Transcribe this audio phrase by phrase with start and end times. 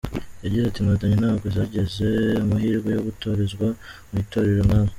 [0.43, 2.07] Yagize ati "Inkotanyi ntabwo zagize
[2.43, 3.67] amahirwe yo gutorezwa
[4.09, 4.89] mu itorero nkamwe.